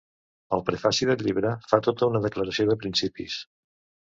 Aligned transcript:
Al 0.55 0.63
prefaci 0.69 1.07
del 1.09 1.21
llibre 1.27 1.51
fa 1.73 1.81
tota 1.89 2.09
una 2.13 2.25
declaració 2.25 2.67
de 2.71 2.79
principis. 2.85 3.37